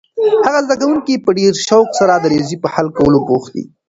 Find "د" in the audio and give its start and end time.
2.17-2.25